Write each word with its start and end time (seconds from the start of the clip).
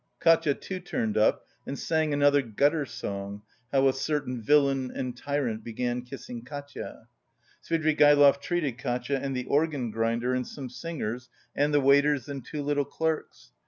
Katia 0.19 0.55
too 0.55 0.79
turned 0.79 1.15
up 1.15 1.45
and 1.67 1.77
sang 1.77 2.11
another 2.11 2.41
gutter 2.41 2.87
song, 2.87 3.43
how 3.71 3.87
a 3.87 3.93
certain 3.93 4.41
"villain 4.41 4.89
and 4.89 5.15
tyrant," 5.15 5.63
"began 5.63 6.01
kissing 6.01 6.43
Katia." 6.43 7.07
Svidrigaïlov 7.63 8.41
treated 8.41 8.79
Katia 8.79 9.19
and 9.19 9.35
the 9.35 9.45
organ 9.45 9.91
grinder 9.91 10.33
and 10.33 10.47
some 10.47 10.71
singers 10.71 11.29
and 11.55 11.71
the 11.71 11.79
waiters 11.79 12.27
and 12.27 12.43
two 12.43 12.63
little 12.63 12.83
clerks. 12.83 13.51